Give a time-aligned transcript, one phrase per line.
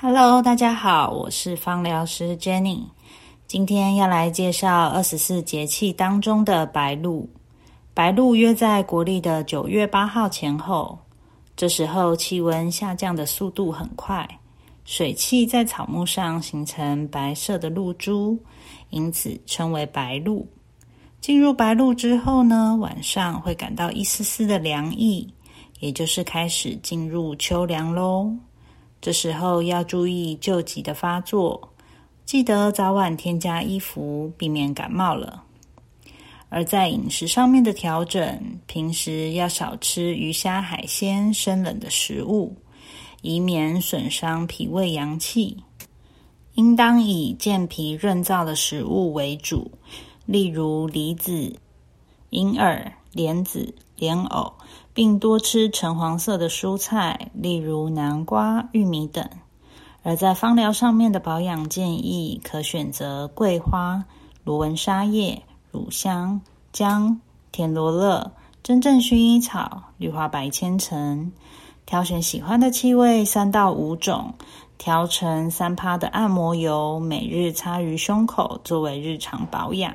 [0.00, 2.84] Hello，大家好，我是芳疗师 Jenny。
[3.48, 7.28] 今天要来介绍二十四节气当中的白露。
[7.94, 10.96] 白露约在国历的九月八号前后，
[11.56, 14.24] 这时候气温下降的速度很快，
[14.84, 18.38] 水汽在草木上形成白色的露珠，
[18.90, 20.46] 因此称为白露。
[21.20, 25.28] 进入白露之后呢，晚上会感到一丝丝的凉意，
[25.80, 28.32] 也就是开始进入秋凉喽。
[29.00, 31.72] 这时候要注意旧疾的发作，
[32.24, 35.42] 记得早晚添加衣服，避免感冒了。
[36.48, 42.56] 而在饮食上面的调整，平时要少吃鱼虾海鲜、生冷的食物，
[43.22, 45.56] 以免损伤脾胃阳气。
[46.54, 49.70] 应当以健脾润燥的食物为主，
[50.26, 51.54] 例如梨子、
[52.30, 54.52] 银耳、莲子、莲藕。
[54.94, 59.24] 并多吃橙黄色的蔬菜，例如南瓜、玉米等。
[60.02, 64.04] 而在芳疗上面的保养建议，可选择桂花、
[64.42, 66.40] 罗纹沙叶、乳香、
[66.72, 67.20] 姜、
[67.52, 71.30] 田螺勒、真正薰衣草、绿花白千层，
[71.86, 74.34] 挑选喜欢的气味三到五种，
[74.78, 79.94] 调成三趴的按摩油，每日擦于胸口，作为日常保养。